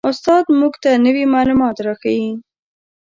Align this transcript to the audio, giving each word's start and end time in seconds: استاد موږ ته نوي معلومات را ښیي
استاد 0.09 0.43
موږ 0.59 0.73
ته 0.83 0.89
نوي 1.05 1.25
معلومات 1.35 1.77
را 1.85 1.93
ښیي 2.01 2.29